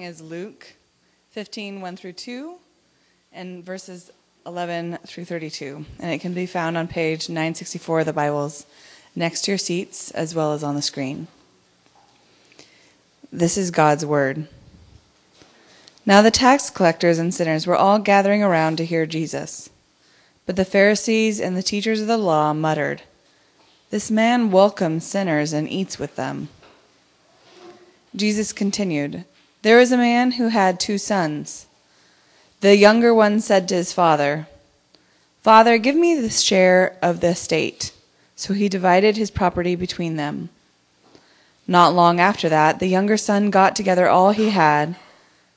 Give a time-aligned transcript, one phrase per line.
[0.00, 0.72] is Luke
[1.32, 2.54] 15, 1 through 2,
[3.32, 4.10] and verses
[4.46, 5.84] 11 through 32.
[5.98, 8.64] And it can be found on page 964 of the Bibles,
[9.14, 11.28] next to your seats, as well as on the screen.
[13.30, 14.48] This is God's Word.
[16.06, 19.68] Now the tax collectors and sinners were all gathering around to hear Jesus.
[20.46, 23.02] But the Pharisees and the teachers of the law muttered,
[23.90, 26.48] This man welcomes sinners and eats with them.
[28.16, 29.24] Jesus continued,
[29.62, 31.66] There was a man who had two sons.
[32.60, 34.48] The younger one said to his father,
[35.40, 37.92] Father, give me the share of the estate.
[38.34, 40.50] So he divided his property between them.
[41.68, 44.96] Not long after that, the younger son got together all he had,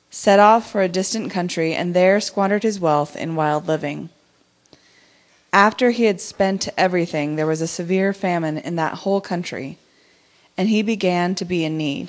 [0.08, 4.08] set off for a distant country, and there squandered his wealth in wild living.
[5.52, 9.78] After he had spent everything, there was a severe famine in that whole country,
[10.56, 12.08] and he began to be in need.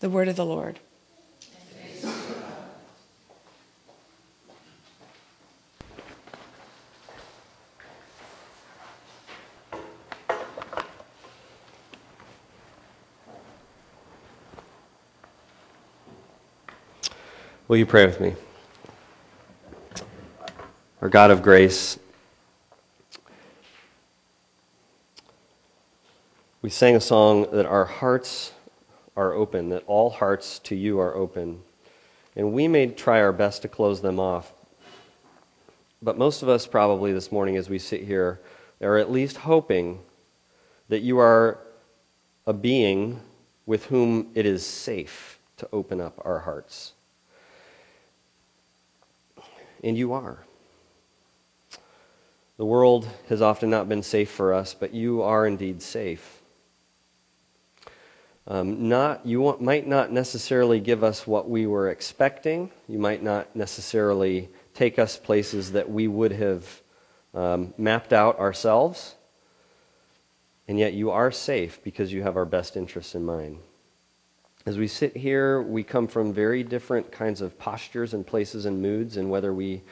[0.00, 0.80] The word of the Lord.
[17.68, 18.34] Will you pray with me?
[21.02, 21.98] Our God of grace,
[26.62, 28.52] we sang a song that our hearts
[29.16, 31.62] are open, that all hearts to you are open.
[32.36, 34.52] And we may try our best to close them off.
[36.02, 38.40] But most of us, probably this morning as we sit here,
[38.80, 40.00] are at least hoping
[40.88, 41.58] that you are
[42.46, 43.20] a being
[43.66, 46.94] with whom it is safe to open up our hearts
[49.82, 50.44] and you are.
[52.56, 56.39] The world has often not been safe for us, but you are indeed safe.
[58.46, 62.70] Um, not, you might not necessarily give us what we were expecting.
[62.88, 66.82] You might not necessarily take us places that we would have
[67.34, 69.14] um, mapped out ourselves.
[70.66, 73.58] And yet you are safe because you have our best interests in mind.
[74.66, 78.82] As we sit here, we come from very different kinds of postures and places and
[78.82, 79.82] moods, and whether we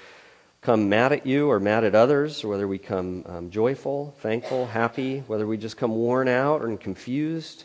[0.60, 5.20] come mad at you or mad at others, whether we come um, joyful, thankful, happy,
[5.26, 7.64] whether we just come worn out or confused,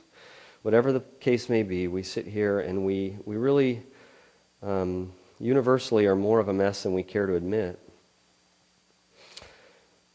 [0.63, 3.83] whatever the case may be, we sit here and we, we really
[4.62, 7.80] um, universally are more of a mess than we care to admit.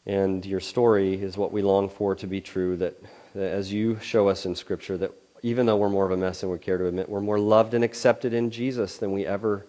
[0.05, 3.01] And your story is what we long for to be true that
[3.33, 5.11] that as you show us in Scripture, that
[5.41, 7.73] even though we're more of a mess than we care to admit, we're more loved
[7.73, 9.65] and accepted in Jesus than we ever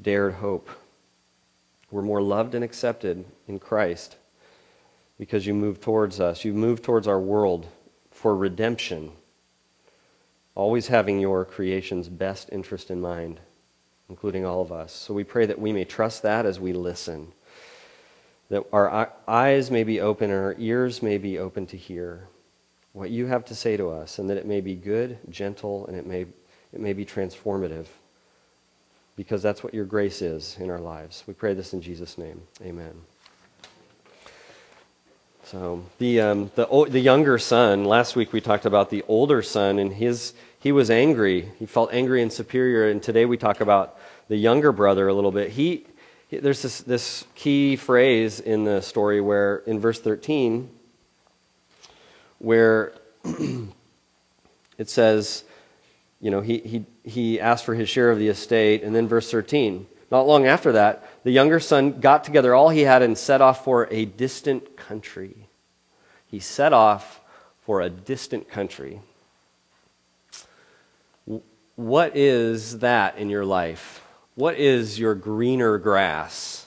[0.00, 0.68] dared hope.
[1.90, 4.16] We're more loved and accepted in Christ
[5.18, 6.44] because you move towards us.
[6.44, 7.66] You move towards our world
[8.10, 9.12] for redemption,
[10.56, 13.38] always having your creation's best interest in mind,
[14.08, 14.92] including all of us.
[14.92, 17.32] So we pray that we may trust that as we listen,
[18.48, 22.28] that our eyes may be open and our ears may be open to hear
[22.92, 25.94] what you have to say to us, and that it may be good, gentle, and
[25.98, 26.22] it may,
[26.72, 27.84] it may be transformative
[29.16, 31.22] because that's what your grace is in our lives.
[31.26, 32.40] We pray this in Jesus' name.
[32.62, 33.02] Amen.
[35.46, 37.84] So the um, the the younger son.
[37.84, 41.52] Last week we talked about the older son, and his he was angry.
[41.60, 42.88] He felt angry and superior.
[42.90, 43.96] And today we talk about
[44.26, 45.50] the younger brother a little bit.
[45.50, 45.86] He,
[46.26, 50.68] he there's this this key phrase in the story where in verse thirteen,
[52.40, 52.92] where
[54.78, 55.44] it says,
[56.20, 59.30] you know, he he he asked for his share of the estate, and then verse
[59.30, 59.86] thirteen.
[60.10, 63.64] Not long after that, the younger son got together all he had and set off
[63.64, 65.48] for a distant country.
[66.28, 67.20] He set off
[67.62, 69.00] for a distant country.
[71.74, 74.04] What is that in your life?
[74.36, 76.66] What is your greener grass?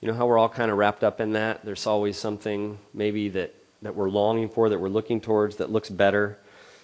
[0.00, 1.64] You know how we're all kind of wrapped up in that?
[1.64, 5.88] There's always something maybe that, that we're longing for, that we're looking towards, that looks
[5.88, 6.36] better.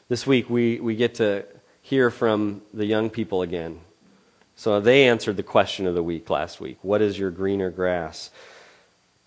[0.09, 1.45] This week we, we get to
[1.83, 3.81] hear from the young people again.
[4.57, 8.31] So they answered the question of the week last week What is your greener grass?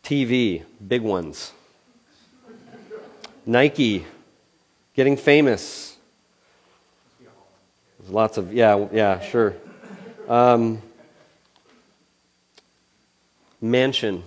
[0.03, 1.53] TV, big ones.
[3.45, 4.05] Nike,
[4.95, 5.97] getting famous.
[7.99, 9.55] There's lots of, yeah, yeah, sure.
[10.27, 10.81] Um,
[13.61, 14.23] mansion.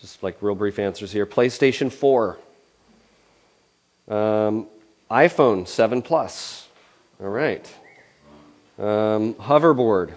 [0.00, 1.26] Just like real brief answers here.
[1.26, 2.38] PlayStation 4.
[4.08, 4.66] Um,
[5.10, 6.68] iPhone 7 Plus.
[7.20, 7.72] All right.
[8.78, 10.14] Um, hoverboard.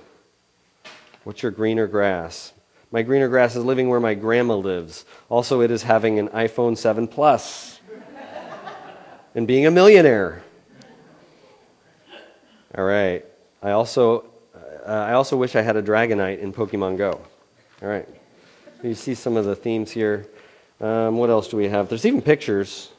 [1.23, 2.53] What's your greener grass?
[2.91, 5.05] My greener grass is living where my grandma lives.
[5.29, 7.79] Also, it is having an iPhone 7 Plus
[9.35, 10.41] and being a millionaire.
[12.75, 13.25] All right.
[13.61, 14.25] I also,
[14.85, 17.21] uh, I also wish I had a Dragonite in Pokemon Go.
[17.81, 18.07] All right.
[18.81, 20.27] You see some of the themes here.
[20.79, 21.89] Um, what else do we have?
[21.89, 22.89] There's even pictures.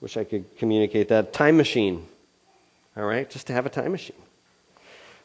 [0.00, 1.32] Wish I could communicate that.
[1.32, 2.06] Time machine.
[2.96, 4.16] All right, just to have a time machine.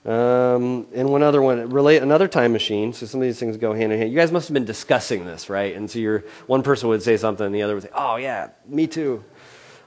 [0.03, 2.91] Um, and one other one, relate another time machine.
[2.91, 4.11] So some of these things go hand in hand.
[4.11, 5.75] You guys must have been discussing this, right?
[5.75, 8.49] And so your one person would say something, and the other would say, "Oh yeah,
[8.67, 9.23] me too."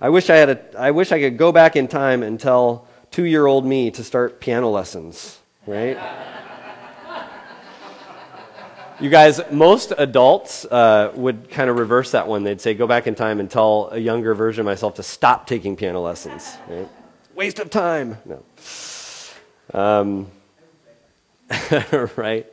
[0.01, 0.79] I wish I had a.
[0.79, 4.71] I wish I could go back in time and tell two-year-old me to start piano
[4.71, 5.99] lessons, right?
[9.01, 12.45] you guys, most adults uh, would kind of reverse that one.
[12.45, 15.49] They'd say, "Go back in time and tell a younger version of myself to stop
[15.49, 16.89] taking piano lessons." Right?
[17.35, 18.19] Waste of time.
[18.25, 18.45] No.
[19.75, 20.31] Um,
[22.17, 22.47] right?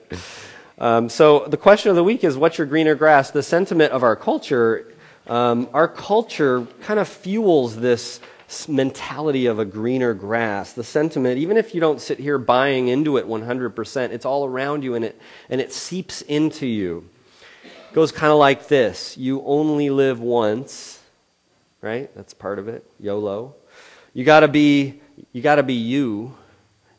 [0.79, 3.29] Um, so the question of the week is what's your greener grass?
[3.29, 4.91] The sentiment of our culture,
[5.27, 8.19] um, our culture kind of fuels this
[8.67, 10.73] mentality of a greener grass.
[10.73, 14.83] The sentiment, even if you don't sit here buying into it 100%, it's all around
[14.83, 17.07] you and it, and it seeps into you.
[17.63, 20.99] It goes kind of like this You only live once,
[21.81, 22.09] right?
[22.15, 22.83] That's part of it.
[22.99, 23.53] YOLO.
[24.15, 24.99] You gotta be,
[25.31, 26.35] you gotta be you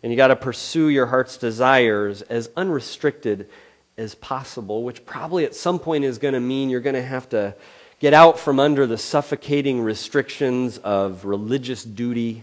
[0.02, 3.48] and you got to pursue your heart's desires as unrestricted
[3.96, 7.28] as possible, which probably at some point is going to mean you're going to have
[7.28, 7.54] to
[8.00, 12.42] get out from under the suffocating restrictions of religious duty.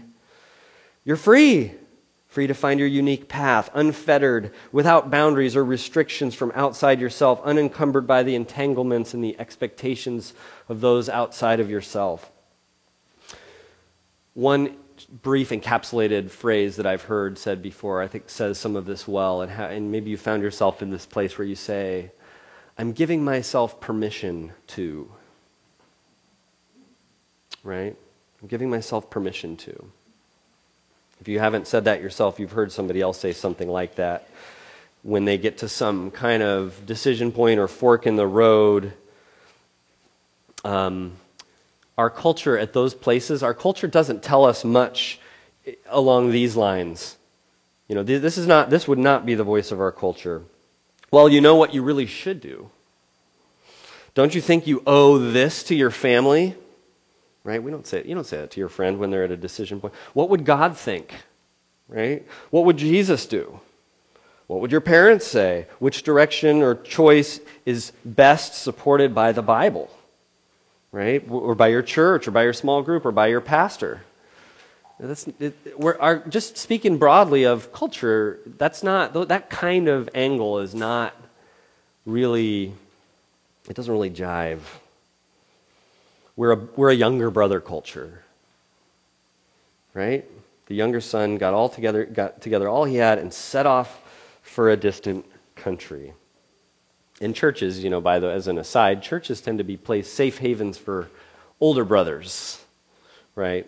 [1.04, 1.74] You're free,
[2.28, 8.06] free to find your unique path, unfettered, without boundaries or restrictions from outside yourself, unencumbered
[8.06, 10.32] by the entanglements and the expectations
[10.68, 12.30] of those outside of yourself.
[14.32, 14.76] One
[15.06, 19.42] brief encapsulated phrase that I've heard said before, I think says some of this well.
[19.42, 22.12] And, and maybe you found yourself in this place where you say,
[22.78, 25.10] I'm giving myself permission to.
[27.62, 27.96] Right?
[28.40, 29.92] I'm giving myself permission to.
[31.20, 34.28] If you haven't said that yourself, you've heard somebody else say something like that
[35.02, 38.92] when they get to some kind of decision point or fork in the road.
[40.64, 41.16] Um,
[42.00, 45.20] our culture at those places, our culture doesn't tell us much
[45.90, 47.18] along these lines.
[47.88, 50.42] You know, this is not this would not be the voice of our culture.
[51.10, 52.70] Well, you know what you really should do.
[54.14, 56.54] Don't you think you owe this to your family?
[57.44, 57.62] Right?
[57.62, 58.06] We don't say it.
[58.06, 59.92] You don't say that to your friend when they're at a decision point.
[60.14, 61.12] What would God think?
[61.86, 62.26] Right?
[62.48, 63.60] What would Jesus do?
[64.46, 65.66] What would your parents say?
[65.78, 69.90] Which direction or choice is best supported by the Bible?
[70.92, 71.24] Right?
[71.28, 74.02] Or by your church, or by your small group, or by your pastor.
[74.98, 80.58] That's, it, we're, our, just speaking broadly of culture, that's not, that kind of angle
[80.58, 81.14] is not
[82.04, 82.74] really,
[83.68, 84.60] it doesn't really jive.
[86.36, 88.24] We're a, we're a younger brother culture,
[89.94, 90.24] right?
[90.66, 94.02] The younger son got all together, got together all he had and set off
[94.42, 95.24] for a distant
[95.56, 96.12] country.
[97.20, 100.38] In churches, you know, by the as an aside, churches tend to be placed safe
[100.38, 101.10] havens for
[101.60, 102.64] older brothers,
[103.34, 103.66] right?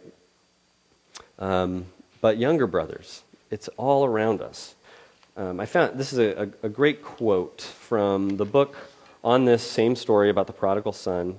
[1.39, 1.87] Um,
[2.23, 4.75] but younger brothers, it's all around us.
[5.37, 8.77] Um, I found this is a, a, a great quote from the book
[9.23, 11.39] on this same story about the prodigal son.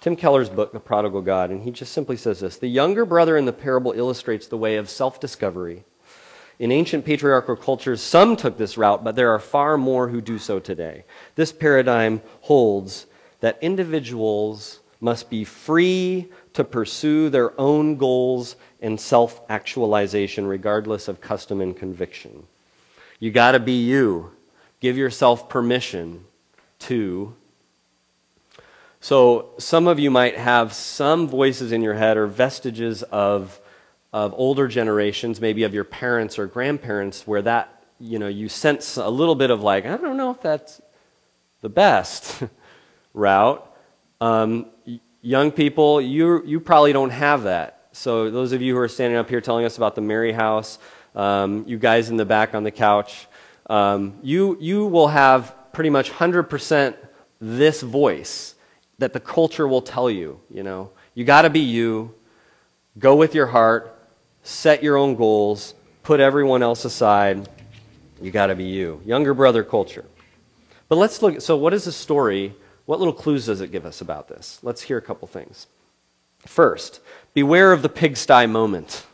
[0.00, 3.36] Tim Keller's book, The Prodigal God, and he just simply says this The younger brother
[3.36, 5.84] in the parable illustrates the way of self discovery.
[6.58, 10.38] In ancient patriarchal cultures, some took this route, but there are far more who do
[10.38, 11.04] so today.
[11.36, 13.06] This paradigm holds
[13.40, 21.20] that individuals must be free to pursue their own goals and self actualization, regardless of
[21.20, 22.46] custom and conviction.
[23.20, 24.32] You got to be you.
[24.80, 26.24] Give yourself permission
[26.80, 27.34] to.
[29.00, 33.60] So, some of you might have some voices in your head or vestiges of,
[34.12, 38.96] of older generations, maybe of your parents or grandparents, where that, you know, you sense
[38.96, 40.80] a little bit of like, I don't know if that's
[41.60, 42.42] the best
[43.14, 43.64] route.
[44.20, 44.66] Um,
[45.20, 47.88] young people, you, you probably don't have that.
[47.92, 50.78] So, those of you who are standing up here telling us about the Mary House,
[51.14, 53.26] um, you guys in the back on the couch,
[53.68, 56.96] um, you, you will have pretty much 100%
[57.40, 58.54] this voice
[58.98, 60.40] that the culture will tell you.
[60.50, 62.14] You know, you got to be you.
[62.98, 63.97] Go with your heart.
[64.42, 65.74] Set your own goals.
[66.02, 67.48] Put everyone else aside.
[68.20, 69.02] You got to be you.
[69.04, 70.06] Younger brother culture.
[70.88, 71.40] But let's look.
[71.40, 72.54] So, what is the story?
[72.86, 74.58] What little clues does it give us about this?
[74.62, 75.66] Let's hear a couple things.
[76.46, 77.00] First,
[77.34, 79.04] beware of the pigsty moment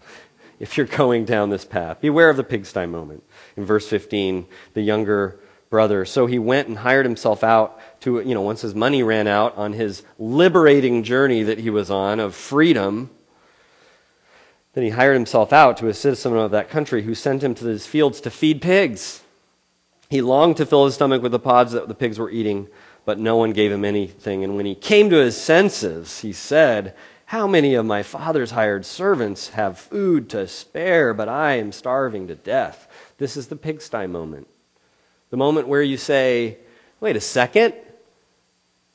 [0.58, 2.00] if you're going down this path.
[2.00, 3.22] Beware of the pigsty moment.
[3.56, 5.40] In verse 15, the younger
[5.70, 6.04] brother.
[6.04, 9.56] So he went and hired himself out to, you know, once his money ran out
[9.56, 13.10] on his liberating journey that he was on of freedom.
[14.74, 17.64] Then he hired himself out to a citizen of that country who sent him to
[17.66, 19.22] his fields to feed pigs.
[20.10, 22.68] He longed to fill his stomach with the pods that the pigs were eating,
[23.04, 24.44] but no one gave him anything.
[24.44, 26.94] And when he came to his senses, he said,
[27.26, 32.28] how many of my father's hired servants have food to spare, but I am starving
[32.28, 32.86] to death?
[33.18, 34.46] This is the pigsty moment.
[35.30, 36.58] The moment where you say,
[37.00, 37.74] wait a second,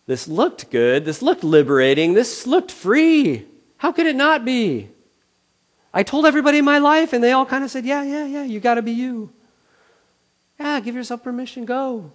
[0.05, 3.45] this looked good, this looked liberating, this looked free.
[3.77, 4.89] How could it not be?
[5.93, 8.43] I told everybody in my life, and they all kind of said, yeah, yeah, yeah,
[8.43, 9.31] you got to be you.
[10.59, 12.11] Yeah, give yourself permission, go.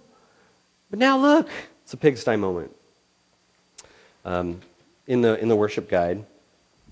[0.89, 1.49] But now look,
[1.83, 2.71] it's a pigsty moment.
[4.23, 4.61] Um,
[5.07, 6.25] in the, in the worship guide.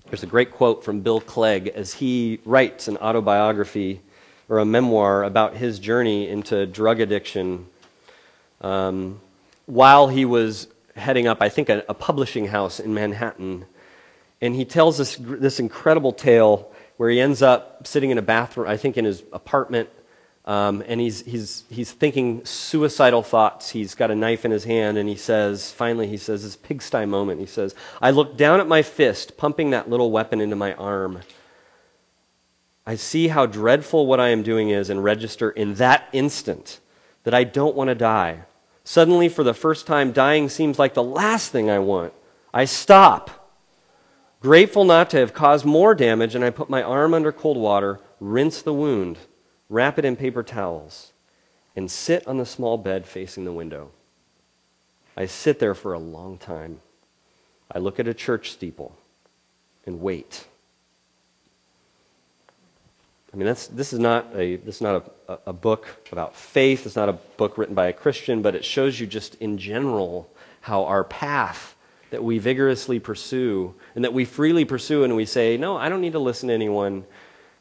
[0.06, 4.00] There's a great quote from Bill Clegg as he writes an autobiography
[4.48, 7.66] or a memoir about his journey into drug addiction
[8.60, 9.20] um,
[9.66, 13.64] while he was heading up, I think, a, a, publishing house in Manhattan.
[14.40, 18.68] And he tells this, this incredible tale where he ends up sitting in a bathroom,
[18.68, 19.88] I think in his apartment,
[20.46, 23.70] um, and he's, he's, he's thinking suicidal thoughts.
[23.70, 27.06] He's got a knife in his hand, and he says, finally, he says, this pigsty
[27.06, 27.40] moment.
[27.40, 31.20] He says, I look down at my fist, pumping that little weapon into my arm.
[32.86, 36.80] I see how dreadful what I am doing is and register in that instant
[37.22, 38.42] that I don't want to die.
[38.84, 42.12] Suddenly, for the first time, dying seems like the last thing I want.
[42.52, 43.43] I stop.
[44.44, 47.98] Grateful not to have caused more damage, and I put my arm under cold water,
[48.20, 49.16] rinse the wound
[49.70, 51.12] wrap it in paper towels,
[51.74, 53.90] and sit on the small bed facing the window.
[55.16, 56.82] I sit there for a long time.
[57.72, 58.94] I look at a church steeple
[59.86, 60.46] and wait.
[63.32, 66.84] I mean, this is not, a, this is not a, a book about faith.
[66.84, 70.28] It's not a book written by a Christian, but it shows you just in general
[70.60, 71.73] how our path
[72.14, 76.00] that we vigorously pursue and that we freely pursue and we say, no, I don't
[76.00, 77.04] need to listen to anyone,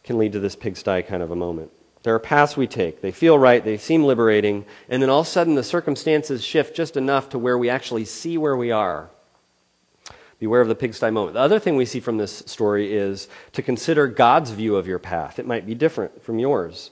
[0.04, 1.72] can lead to this pigsty kind of a moment.
[2.04, 3.02] There are paths we take.
[3.02, 6.76] They feel right, they seem liberating, and then all of a sudden the circumstances shift
[6.76, 9.10] just enough to where we actually see where we are.
[10.38, 11.34] Beware of the pigsty moment.
[11.34, 15.00] The other thing we see from this story is to consider God's view of your
[15.00, 15.40] path.
[15.40, 16.92] It might be different from yours.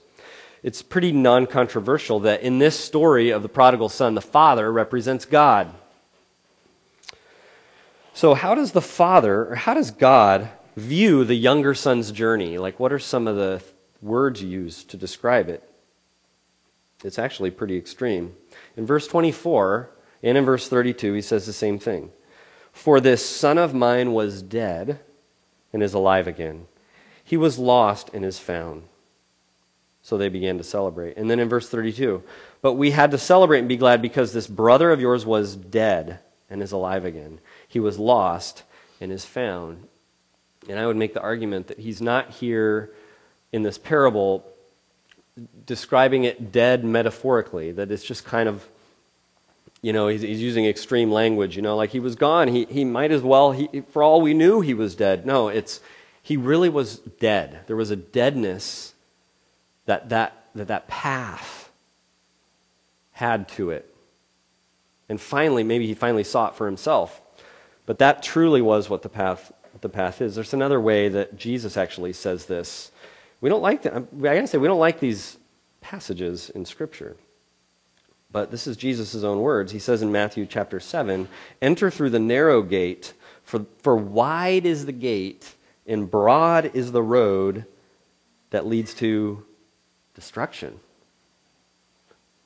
[0.64, 5.24] It's pretty non controversial that in this story of the prodigal son, the father represents
[5.24, 5.72] God.
[8.14, 12.58] So, how does the father, or how does God view the younger son's journey?
[12.58, 13.62] Like, what are some of the
[14.02, 15.62] words used to describe it.
[17.04, 18.34] It's actually pretty extreme.
[18.76, 19.90] In verse 24
[20.22, 22.10] and in verse 32, he says the same thing.
[22.72, 25.00] For this son of mine was dead
[25.72, 26.66] and is alive again.
[27.24, 28.84] He was lost and is found.
[30.02, 31.16] So they began to celebrate.
[31.16, 32.22] And then in verse 32,
[32.60, 36.18] but we had to celebrate and be glad because this brother of yours was dead
[36.50, 37.40] and is alive again.
[37.72, 38.64] He was lost
[39.00, 39.88] and is found.
[40.68, 42.92] And I would make the argument that he's not here
[43.50, 44.44] in this parable
[45.64, 48.68] describing it dead metaphorically, that it's just kind of,
[49.80, 52.48] you know, he's, he's using extreme language, you know, like he was gone.
[52.48, 55.24] He, he might as well, he, for all we knew, he was dead.
[55.24, 55.80] No, it's,
[56.22, 57.60] he really was dead.
[57.68, 58.92] There was a deadness
[59.86, 61.70] that that, that, that path
[63.12, 63.88] had to it.
[65.08, 67.22] And finally, maybe he finally saw it for himself.
[67.86, 70.34] But that truly was what the path, the path is.
[70.34, 72.92] There's another way that Jesus actually says this.
[73.40, 73.94] We don't like that.
[73.94, 75.36] I gotta say, we don't like these
[75.80, 77.16] passages in Scripture.
[78.30, 79.72] But this is Jesus' own words.
[79.72, 81.28] He says in Matthew chapter 7
[81.60, 83.12] Enter through the narrow gate,
[83.44, 85.54] for, for wide is the gate,
[85.86, 87.66] and broad is the road
[88.50, 89.44] that leads to
[90.14, 90.80] destruction.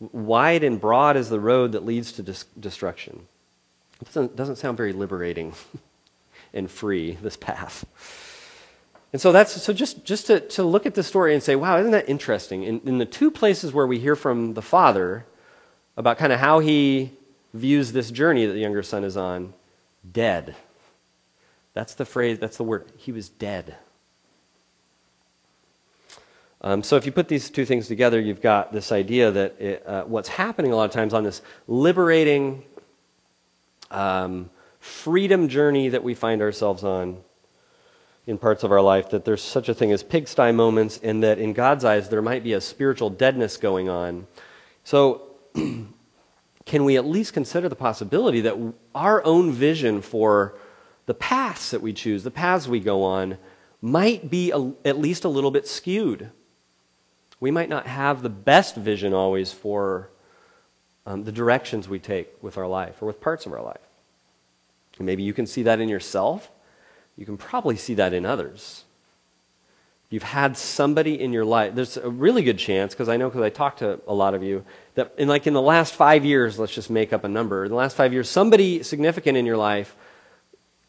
[0.00, 3.26] Wide and broad is the road that leads to dis- destruction.
[4.00, 5.54] It doesn't, doesn't sound very liberating
[6.54, 7.84] and free, this path.
[9.12, 11.78] And so that's so just, just to, to look at the story and say, wow,
[11.78, 12.64] isn't that interesting?
[12.64, 15.24] In, in the two places where we hear from the father
[15.96, 17.12] about kind of how he
[17.54, 19.54] views this journey that the younger son is on,
[20.12, 20.54] dead.
[21.72, 22.92] That's the phrase, that's the word.
[22.96, 23.76] He was dead.
[26.60, 29.86] Um, so if you put these two things together, you've got this idea that it,
[29.86, 32.64] uh, what's happening a lot of times on this liberating
[33.90, 37.18] um, freedom journey that we find ourselves on
[38.26, 41.38] in parts of our life, that there's such a thing as pigsty moments, and that
[41.38, 44.26] in God's eyes there might be a spiritual deadness going on.
[44.82, 45.22] So,
[46.66, 50.58] can we at least consider the possibility that our own vision for
[51.06, 53.38] the paths that we choose, the paths we go on,
[53.80, 56.30] might be a, at least a little bit skewed?
[57.38, 60.10] We might not have the best vision always for
[61.06, 63.78] um, the directions we take with our life or with parts of our life.
[64.98, 66.50] And maybe you can see that in yourself.
[67.16, 68.84] You can probably see that in others.
[70.08, 71.74] You've had somebody in your life.
[71.74, 74.42] There's a really good chance, because I know because I talked to a lot of
[74.42, 74.64] you,
[74.94, 77.64] that in like in the last five years, let's just make up a number.
[77.64, 79.96] In the last five years, somebody significant in your life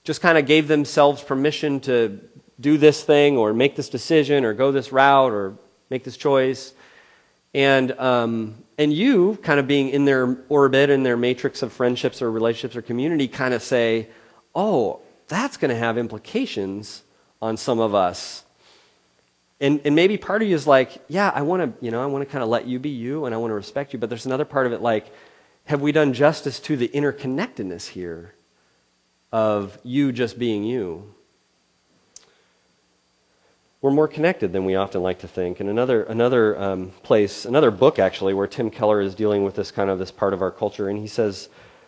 [0.03, 2.19] just kind of gave themselves permission to
[2.59, 5.57] do this thing or make this decision or go this route or
[5.89, 6.73] make this choice.
[7.57, 12.21] And, um, and you, kind of being in their orbit, in their matrix of friendships
[12.21, 14.09] or relationships or community, kind of say,
[14.53, 17.01] oh, that's going to have implications
[17.41, 18.43] on some of us.
[19.59, 22.05] And, and maybe part of you is like, yeah, I want to, you know, I
[22.05, 23.97] want to kind of let you be you and I want to respect you.
[23.97, 25.11] But there's another part of it like,
[25.65, 28.35] have we done justice to the interconnectedness here
[29.31, 31.15] of you just being you?
[33.87, 35.61] We're more connected than we often like to think.
[35.61, 39.71] And another, another um, place, another book actually, where Tim Keller is dealing with this
[39.71, 41.47] kind of this part of our culture, and he says,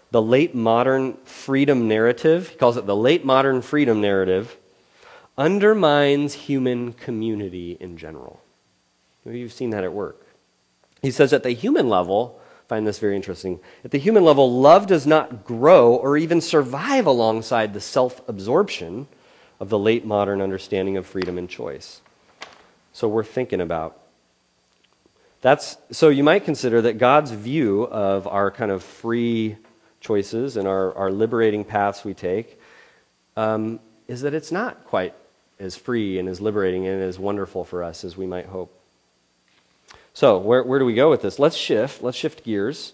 [0.09, 4.55] the late modern freedom narrative, he calls it the late modern freedom narrative,
[5.37, 8.39] undermines human community in general.
[9.25, 10.25] Maybe you've seen that at work.
[11.01, 14.87] He says at the human level, find this very interesting, at the human level, love
[14.87, 19.09] does not grow or even survive alongside the self absorption
[19.59, 22.01] of the late modern understanding of freedom and choice.
[22.93, 23.99] So we're thinking about
[25.41, 29.55] that's so you might consider that God's view of our kind of free
[30.01, 32.59] choices and our, our liberating paths we take
[33.37, 35.13] um, is that it's not quite
[35.59, 38.73] as free and as liberating and as wonderful for us as we might hope.
[40.13, 41.39] So, where, where do we go with this?
[41.39, 42.01] Let's shift.
[42.01, 42.93] Let's shift gears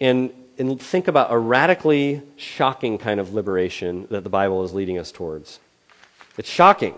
[0.00, 4.98] and, and think about a radically shocking kind of liberation that the Bible is leading
[4.98, 5.60] us towards.
[6.38, 6.94] It's shocking.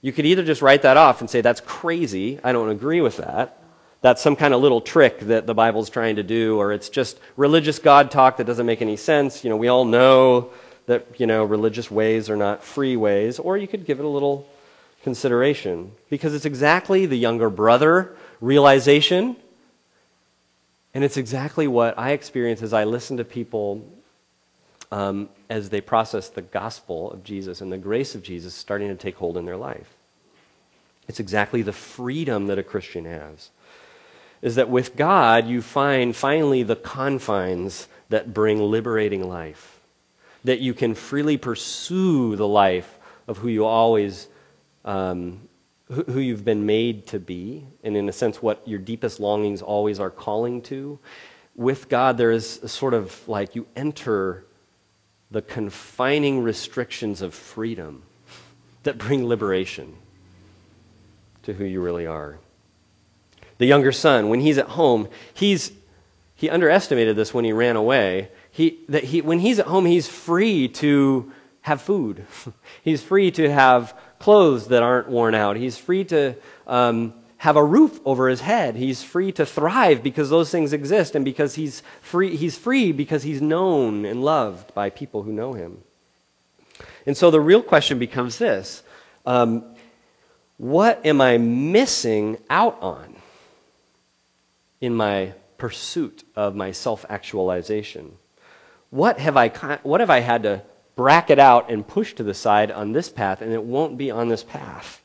[0.00, 2.40] you could either just write that off and say that's crazy.
[2.42, 3.58] I don't agree with that.
[4.02, 7.20] That's some kind of little trick that the Bible's trying to do or it's just
[7.36, 9.44] religious God talk that doesn't make any sense.
[9.44, 10.50] You know, we all know
[10.86, 14.08] that, you know, religious ways are not free ways, or you could give it a
[14.08, 14.48] little
[15.02, 19.36] consideration because it's exactly the younger brother realization.
[20.92, 23.86] And it's exactly what I experience as I listen to people
[24.92, 28.96] um, as they process the gospel of Jesus and the grace of Jesus starting to
[28.96, 29.94] take hold in their life.
[31.08, 33.50] It's exactly the freedom that a Christian has.
[34.42, 39.80] Is that with God, you find finally the confines that bring liberating life.
[40.44, 44.28] That you can freely pursue the life of who you always
[44.84, 45.48] um,
[45.88, 49.98] who you've been made to be, and in a sense, what your deepest longings always
[49.98, 50.98] are calling to.
[51.56, 54.44] With God, there is a sort of like you enter
[55.30, 58.02] the confining restrictions of freedom
[58.84, 59.96] that bring liberation
[61.42, 62.38] to who you really are.
[63.58, 65.72] The younger son, when he's at home, he's,
[66.34, 68.30] he underestimated this when he ran away.
[68.50, 72.24] He, that he, when he's at home, he's free to have food.
[72.82, 75.56] he's free to have clothes that aren't worn out.
[75.56, 76.36] He's free to
[76.68, 78.76] um, have a roof over his head.
[78.76, 83.24] He's free to thrive because those things exist and because he's free, he's free because
[83.24, 85.82] he's known and loved by people who know him.
[87.06, 88.82] And so the real question becomes this
[89.24, 89.64] um,
[90.58, 93.16] What am I missing out on
[94.82, 98.18] in my pursuit of my self actualization?
[98.90, 99.48] What have, I,
[99.82, 100.62] what have I had to
[100.96, 104.28] bracket out and push to the side on this path, and it won't be on
[104.28, 105.02] this path?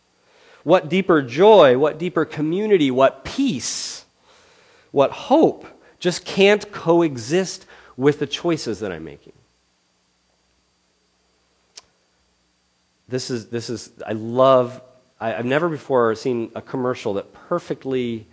[0.63, 4.05] What deeper joy, what deeper community, what peace,
[4.91, 5.67] what hope
[5.99, 7.65] just can't coexist
[7.97, 9.33] with the choices that I'm making.
[13.07, 14.81] This is, this is I love,
[15.19, 18.25] I, have never before seen a commercial that perfectly,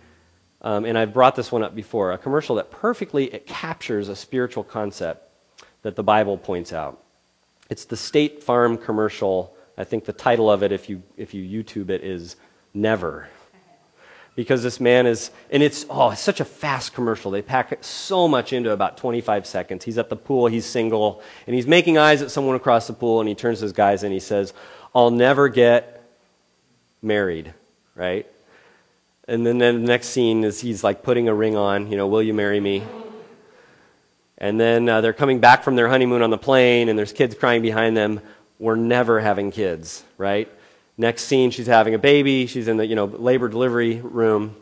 [0.61, 4.15] um, and I've brought this one up before, a commercial that perfectly it captures a
[4.15, 5.29] spiritual concept
[5.83, 7.02] that the Bible points out.
[7.73, 11.63] It's the State Farm commercial I think the title of it, if you, if you
[11.63, 12.35] YouTube it, is
[12.75, 13.27] Never.
[14.35, 17.31] Because this man is, and it's, oh, it's such a fast commercial.
[17.31, 19.83] They pack so much into about 25 seconds.
[19.83, 23.19] He's at the pool, he's single, and he's making eyes at someone across the pool,
[23.19, 24.53] and he turns to his guys and he says,
[24.93, 26.03] I'll never get
[27.01, 27.53] married,
[27.95, 28.27] right?
[29.27, 32.07] And then, then the next scene is he's like putting a ring on, you know,
[32.07, 32.83] will you marry me?
[34.37, 37.35] And then uh, they're coming back from their honeymoon on the plane, and there's kids
[37.35, 38.21] crying behind them
[38.63, 40.49] we're never having kids, right?
[40.97, 42.45] Next scene, she's having a baby.
[42.45, 44.55] She's in the you know labor delivery room.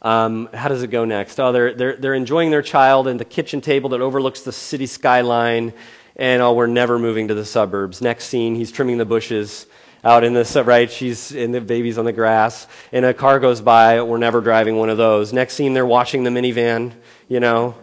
[0.00, 1.40] Um, how does it go next?
[1.40, 4.86] Oh, they're, they're, they're enjoying their child in the kitchen table that overlooks the city
[4.86, 5.72] skyline.
[6.14, 8.00] And oh, we're never moving to the suburbs.
[8.00, 9.66] Next scene, he's trimming the bushes
[10.04, 10.90] out in the right.
[10.90, 14.00] She's in the baby's on the grass, and a car goes by.
[14.00, 15.32] We're never driving one of those.
[15.32, 16.92] Next scene, they're washing the minivan.
[17.28, 17.74] You know,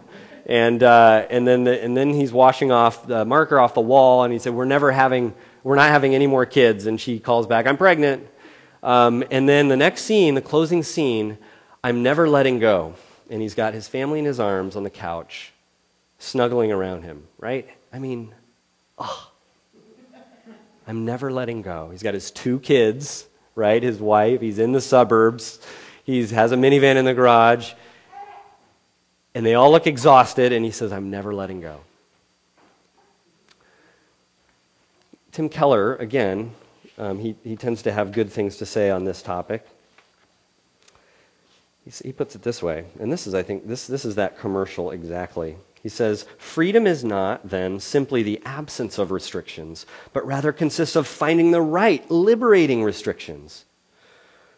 [0.46, 4.24] and, uh, and, then the, and then he's washing off the marker off the wall,
[4.24, 6.86] and he said, We're never having, we're not having any more kids.
[6.86, 8.26] And she calls back, I'm pregnant.
[8.82, 11.38] Um, and then the next scene, the closing scene,
[11.82, 12.94] I'm never letting go.
[13.30, 15.52] And he's got his family in his arms on the couch,
[16.18, 17.66] snuggling around him, right?
[17.90, 18.34] I mean,
[18.98, 19.30] oh,
[20.86, 21.88] I'm never letting go.
[21.90, 23.82] He's got his two kids, right?
[23.82, 25.60] His wife, he's in the suburbs,
[26.04, 27.72] he has a minivan in the garage.
[29.34, 31.80] And they all look exhausted, and he says, I'm never letting go.
[35.32, 36.52] Tim Keller, again,
[36.96, 39.66] um, he, he tends to have good things to say on this topic.
[41.84, 44.38] He, he puts it this way, and this is, I think, this, this is that
[44.38, 45.56] commercial exactly.
[45.82, 51.08] He says, Freedom is not, then, simply the absence of restrictions, but rather consists of
[51.08, 53.64] finding the right, liberating restrictions.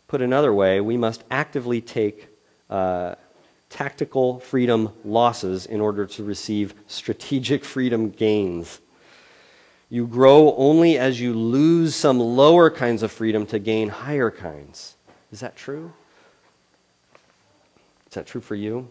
[0.09, 2.29] Put another way, we must actively take
[2.69, 3.15] uh,
[3.69, 8.81] tactical freedom losses in order to receive strategic freedom gains.
[9.89, 14.97] You grow only as you lose some lower kinds of freedom to gain higher kinds.
[15.31, 15.93] Is that true?
[18.09, 18.89] Is that true for you?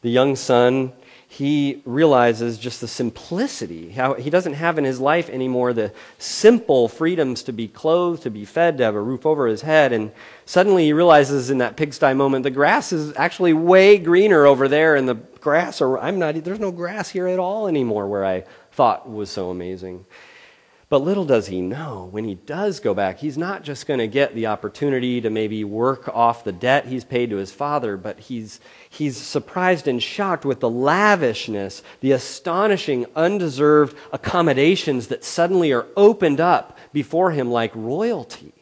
[0.00, 0.92] The young son
[1.32, 6.88] he realizes just the simplicity, how he doesn't have in his life anymore the simple
[6.88, 9.94] freedoms to be clothed, to be fed, to have a roof over his head.
[9.94, 10.12] And
[10.44, 14.94] suddenly he realizes in that pigsty moment the grass is actually way greener over there,
[14.94, 18.44] and the grass, or I'm not, there's no grass here at all anymore where I
[18.72, 20.04] thought was so amazing.
[20.92, 24.06] But little does he know, when he does go back, he's not just going to
[24.06, 28.20] get the opportunity to maybe work off the debt he's paid to his father, but
[28.20, 35.86] he's, he's surprised and shocked with the lavishness, the astonishing, undeserved accommodations that suddenly are
[35.96, 38.52] opened up before him like royalty.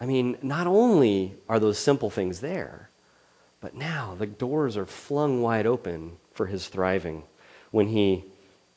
[0.00, 2.88] I mean, not only are those simple things there,
[3.60, 7.24] but now the doors are flung wide open for his thriving
[7.72, 8.24] when he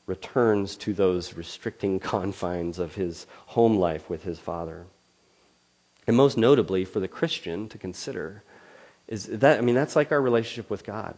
[0.08, 4.86] returns to those restricting confines of his home life with his father.
[6.06, 8.42] And most notably for the Christian to consider
[9.06, 11.14] is that, I mean, that's like our relationship with God.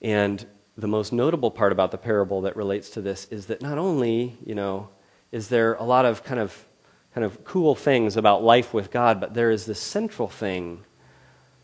[0.00, 3.78] And the most notable part about the parable that relates to this is that not
[3.78, 4.88] only, you know,
[5.30, 6.66] is there a lot of kind of
[7.14, 10.84] kind of cool things about life with God, but there is this central thing,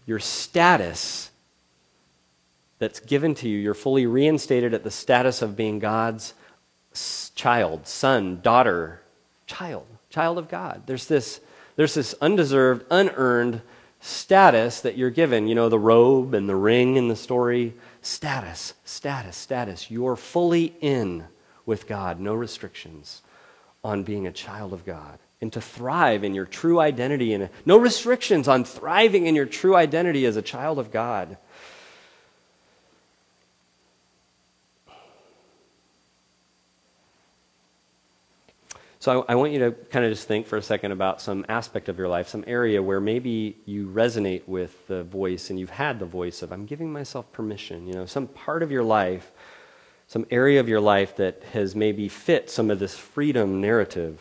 [0.06, 1.29] your status
[2.80, 6.34] that's given to you, you're fully reinstated at the status of being God's
[7.36, 9.02] child, son, daughter,
[9.46, 10.82] child, child of God.
[10.86, 11.40] There's this,
[11.76, 13.60] there's this undeserved, unearned
[14.00, 15.46] status that you're given.
[15.46, 17.74] You know, the robe and the ring in the story.
[18.00, 19.90] Status, status, status.
[19.90, 21.26] You're fully in
[21.66, 23.20] with God, no restrictions
[23.84, 25.18] on being a child of God.
[25.42, 29.74] And to thrive in your true identity, and no restrictions on thriving in your true
[29.74, 31.38] identity as a child of God.
[39.00, 41.46] So I, I, want you to kind of just think for a second about some
[41.48, 45.70] aspect of your life, some area where maybe you resonate with the voice and you've
[45.70, 47.86] had the voice of, I'm giving myself permission.
[47.86, 49.32] You know, some part of your life,
[50.06, 54.20] some area of your life that has maybe fit some of this freedom narrative.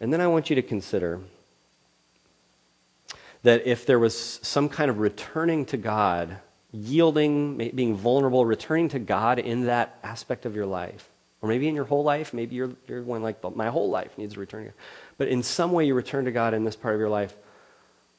[0.00, 1.20] And then I want you to consider
[3.44, 6.38] that if there was some kind of returning to God,
[6.72, 11.08] yielding, being vulnerable, returning to God in that aspect of your life,
[11.42, 14.36] or maybe in your whole life, maybe you're, you're one like, my whole life needs
[14.36, 14.72] a return.
[15.18, 17.36] But in some way you return to God in this part of your life.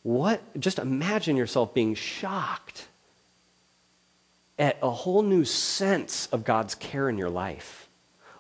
[0.04, 2.88] What, just imagine yourself being shocked
[4.60, 7.90] at a whole new sense of God's care in your life.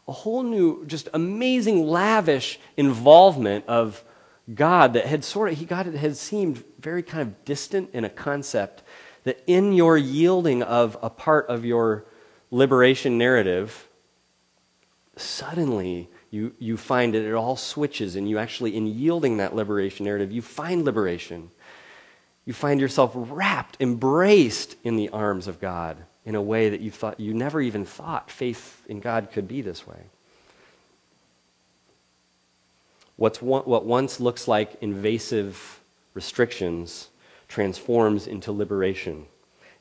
[0.07, 4.03] A whole new, just amazing, lavish involvement of
[4.53, 8.05] God that had sort of, he got it had seemed very kind of distant in
[8.05, 8.83] a concept
[9.25, 12.05] that in your yielding of a part of your
[12.49, 13.86] liberation narrative,
[15.19, 20.05] suddenly you, you find that it all switches, and you actually, in yielding that liberation
[20.05, 21.51] narrative, you find liberation.
[22.45, 26.91] You find yourself wrapped, embraced in the arms of God in a way that you
[26.91, 29.99] thought you never even thought faith in God could be this way.
[33.15, 35.81] What's one, what once looks like invasive
[36.13, 37.09] restrictions
[37.47, 39.25] transforms into liberation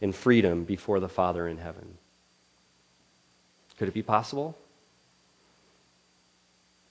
[0.00, 1.98] and freedom before the Father in heaven.
[3.78, 4.56] Could it be possible?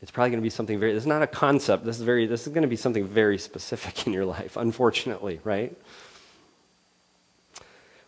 [0.06, 1.84] It's probably going to be something very, this is not a concept.
[1.84, 5.40] This is, very, this is going to be something very specific in your life, unfortunately,
[5.44, 5.76] right?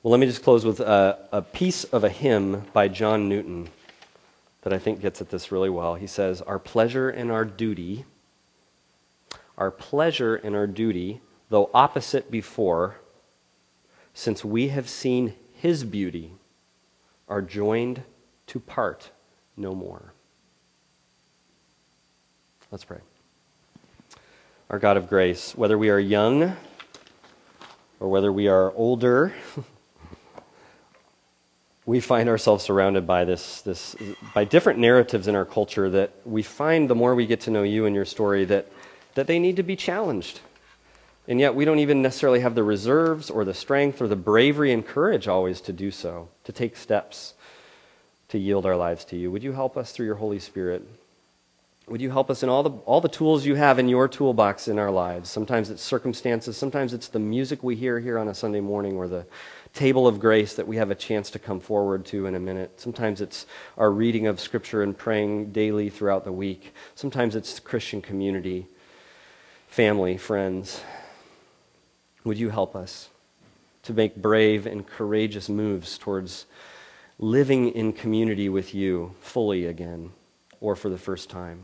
[0.03, 3.69] Well, let me just close with a, a piece of a hymn by John Newton
[4.61, 5.95] that I think gets at this really well.
[5.95, 8.05] He says, Our pleasure and our duty,
[9.57, 12.97] our pleasure and our duty, though opposite before,
[14.13, 16.33] since we have seen his beauty,
[17.27, 18.03] are joined
[18.45, 19.09] to part
[19.57, 20.13] no more.
[22.69, 22.99] Let's pray.
[24.69, 26.57] Our God of grace, whether we are young
[28.01, 29.33] or whether we are older,
[31.85, 33.95] we find ourselves surrounded by this, this
[34.33, 37.63] by different narratives in our culture that we find the more we get to know
[37.63, 38.67] you and your story that,
[39.15, 40.41] that they need to be challenged.
[41.25, 44.73] And yet we don't even necessarily have the reserves or the strength or the bravery
[44.73, 47.33] and courage always to do so, to take steps
[48.27, 49.31] to yield our lives to you.
[49.31, 50.85] Would you help us through your Holy Spirit?
[51.87, 54.67] Would you help us in all the, all the tools you have in your toolbox
[54.67, 55.29] in our lives?
[55.29, 59.07] Sometimes it's circumstances, sometimes it's the music we hear here on a Sunday morning or
[59.07, 59.25] the
[59.73, 62.81] table of grace that we have a chance to come forward to in a minute.
[62.81, 63.45] Sometimes it's
[63.77, 66.73] our reading of Scripture and praying daily throughout the week.
[66.93, 68.67] Sometimes it's Christian community,
[69.69, 70.81] family, friends.
[72.25, 73.07] Would you help us
[73.83, 76.47] to make brave and courageous moves towards
[77.17, 80.11] living in community with you fully again
[80.59, 81.63] or for the first time?